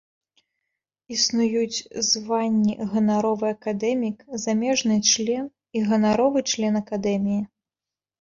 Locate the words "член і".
5.11-5.83